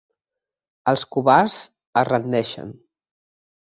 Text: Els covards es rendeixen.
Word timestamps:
Els 0.93 1.05
covards 1.17 1.61
es 2.05 2.11
rendeixen. 2.13 2.77